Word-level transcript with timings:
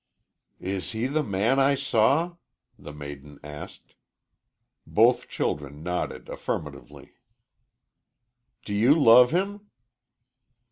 "Is 0.59 0.93
he 0.93 1.05
the 1.05 1.21
man 1.21 1.59
I 1.59 1.75
saw?" 1.75 2.37
the 2.75 2.91
maiden 2.91 3.39
asked. 3.43 3.93
Both 4.87 5.29
children 5.29 5.83
nodded 5.83 6.27
affirmatively. 6.27 7.11
"Do 8.65 8.73
you 8.73 8.95
love 8.99 9.29
him?" 9.29 9.69